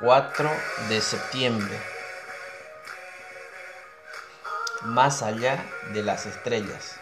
4 0.00 0.50
de 0.88 1.00
septiembre. 1.00 1.78
Más 4.82 5.22
allá 5.22 5.64
de 5.92 6.02
las 6.02 6.26
estrellas. 6.26 6.96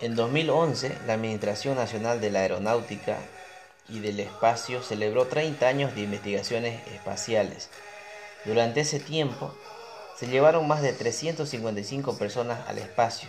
En 0.00 0.14
2011, 0.14 0.98
la 1.06 1.14
Administración 1.14 1.76
Nacional 1.76 2.20
de 2.20 2.30
la 2.30 2.40
Aeronáutica 2.40 3.16
y 3.88 4.00
del 4.00 4.20
Espacio 4.20 4.82
celebró 4.82 5.26
30 5.26 5.66
años 5.66 5.94
de 5.94 6.02
investigaciones 6.02 6.86
espaciales. 6.88 7.70
Durante 8.44 8.80
ese 8.80 9.00
tiempo, 9.00 9.56
se 10.18 10.26
llevaron 10.26 10.68
más 10.68 10.82
de 10.82 10.92
355 10.92 12.18
personas 12.18 12.68
al 12.68 12.78
espacio, 12.78 13.28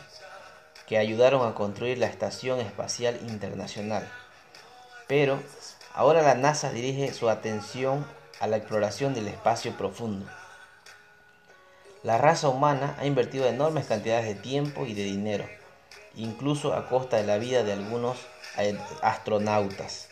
que 0.87 0.97
ayudaron 0.97 1.47
a 1.47 1.55
construir 1.55 1.99
la 1.99 2.07
Estación 2.07 2.59
Espacial 2.59 3.17
Internacional. 3.29 4.11
Pero 5.07 5.39
ahora 5.93 6.21
la 6.21 6.35
NASA 6.35 6.71
dirige 6.71 7.13
su 7.13 7.29
atención 7.29 8.05
a 8.39 8.47
la 8.47 8.57
exploración 8.57 9.13
del 9.13 9.27
espacio 9.27 9.77
profundo. 9.77 10.25
La 12.03 12.17
raza 12.17 12.49
humana 12.49 12.95
ha 12.99 13.05
invertido 13.05 13.47
enormes 13.47 13.85
cantidades 13.85 14.25
de 14.25 14.35
tiempo 14.35 14.85
y 14.85 14.93
de 14.93 15.03
dinero, 15.03 15.45
incluso 16.15 16.73
a 16.73 16.89
costa 16.89 17.17
de 17.17 17.23
la 17.23 17.37
vida 17.37 17.63
de 17.63 17.73
algunos 17.73 18.17
astronautas, 19.01 20.09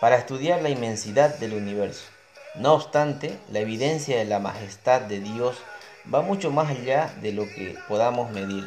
para 0.00 0.16
estudiar 0.16 0.62
la 0.62 0.70
inmensidad 0.70 1.36
del 1.38 1.52
universo. 1.52 2.04
No 2.54 2.72
obstante, 2.72 3.38
la 3.50 3.58
evidencia 3.58 4.16
de 4.16 4.24
la 4.24 4.38
majestad 4.38 5.02
de 5.02 5.20
Dios 5.20 5.58
va 6.12 6.22
mucho 6.22 6.50
más 6.50 6.70
allá 6.70 7.14
de 7.20 7.32
lo 7.32 7.44
que 7.44 7.76
podamos 7.88 8.30
medir. 8.30 8.66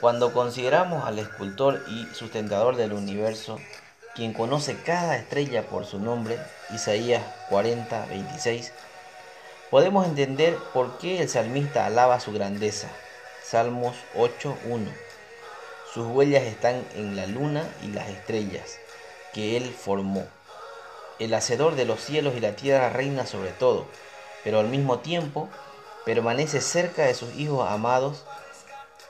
Cuando 0.00 0.32
consideramos 0.32 1.04
al 1.04 1.18
escultor 1.18 1.84
y 1.88 2.06
sustentador 2.14 2.76
del 2.76 2.94
universo, 2.94 3.58
quien 4.14 4.32
conoce 4.32 4.76
cada 4.76 5.16
estrella 5.16 5.62
por 5.62 5.86
su 5.86 5.98
nombre, 5.98 6.38
Isaías 6.74 7.22
40, 7.48 8.06
26, 8.06 8.72
podemos 9.70 10.06
entender 10.06 10.56
por 10.74 10.98
qué 10.98 11.22
el 11.22 11.28
salmista 11.28 11.86
alaba 11.86 12.20
su 12.20 12.32
grandeza. 12.32 12.88
Salmos 13.42 13.96
8, 14.16 14.56
1. 14.66 14.90
Sus 15.92 16.06
huellas 16.06 16.42
están 16.44 16.84
en 16.94 17.16
la 17.16 17.26
luna 17.26 17.68
y 17.82 17.88
las 17.88 18.08
estrellas 18.08 18.78
que 19.32 19.56
él 19.56 19.72
formó. 19.72 20.26
El 21.18 21.34
hacedor 21.34 21.74
de 21.74 21.84
los 21.84 22.00
cielos 22.00 22.34
y 22.36 22.40
la 22.40 22.56
tierra 22.56 22.90
reina 22.90 23.26
sobre 23.26 23.50
todo, 23.50 23.86
pero 24.44 24.60
al 24.60 24.68
mismo 24.68 25.00
tiempo 25.00 25.48
permanece 26.04 26.60
cerca 26.60 27.04
de 27.04 27.14
sus 27.14 27.34
hijos 27.34 27.68
amados 27.68 28.24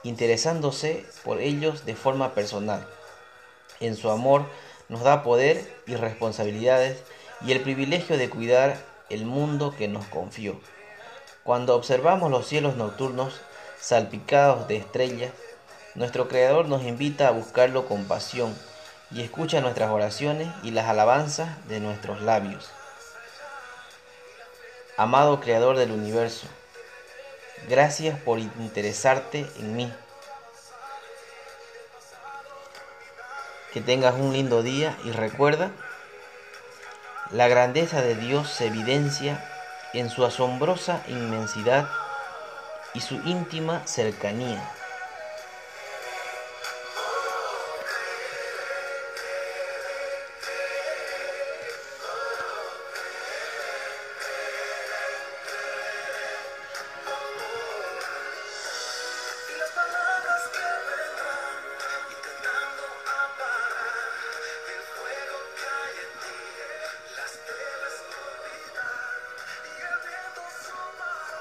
interesándose 0.03 1.05
por 1.23 1.39
ellos 1.39 1.85
de 1.85 1.95
forma 1.95 2.33
personal. 2.33 2.87
En 3.79 3.95
su 3.95 4.09
amor 4.09 4.45
nos 4.91 5.01
da 5.03 5.23
poder 5.23 5.73
y 5.87 5.95
responsabilidades 5.95 7.01
y 7.45 7.53
el 7.53 7.61
privilegio 7.61 8.17
de 8.17 8.29
cuidar 8.29 8.77
el 9.09 9.25
mundo 9.25 9.73
que 9.75 9.87
nos 9.87 10.05
confió. 10.05 10.59
Cuando 11.43 11.75
observamos 11.75 12.29
los 12.29 12.45
cielos 12.45 12.75
nocturnos 12.75 13.41
salpicados 13.79 14.67
de 14.67 14.75
estrellas, 14.75 15.31
nuestro 15.95 16.27
Creador 16.27 16.67
nos 16.67 16.83
invita 16.83 17.29
a 17.29 17.31
buscarlo 17.31 17.87
con 17.87 18.03
pasión 18.03 18.53
y 19.11 19.21
escucha 19.21 19.61
nuestras 19.61 19.89
oraciones 19.91 20.49
y 20.61 20.71
las 20.71 20.87
alabanzas 20.87 21.67
de 21.69 21.79
nuestros 21.79 22.21
labios. 22.21 22.69
Amado 24.97 25.39
Creador 25.39 25.77
del 25.77 25.91
universo, 25.91 26.47
Gracias 27.69 28.19
por 28.19 28.39
interesarte 28.39 29.45
en 29.59 29.75
mí. 29.75 29.93
Que 33.73 33.81
tengas 33.81 34.15
un 34.15 34.33
lindo 34.33 34.63
día 34.63 34.97
y 35.05 35.11
recuerda, 35.11 35.71
la 37.31 37.47
grandeza 37.47 38.01
de 38.01 38.15
Dios 38.15 38.49
se 38.49 38.67
evidencia 38.67 39.41
en 39.93 40.09
su 40.09 40.25
asombrosa 40.25 41.01
inmensidad 41.07 41.87
y 42.93 42.99
su 42.99 43.15
íntima 43.25 43.87
cercanía. 43.87 44.61